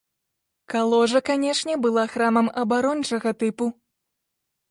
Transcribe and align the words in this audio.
Каложа, 0.73 1.19
канешне, 1.29 1.75
была 1.83 2.05
храмам 2.15 2.47
абарончага 2.63 3.35
тыпу. 3.43 3.65